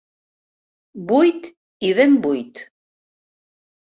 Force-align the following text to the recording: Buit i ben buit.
Buit 1.09 1.43
i 1.89 1.93
ben 1.99 2.13
buit. 2.23 2.57